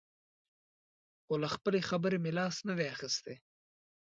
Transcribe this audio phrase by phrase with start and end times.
[1.23, 3.35] خو له خپلې خبرې مې لاس نه دی اخیستی.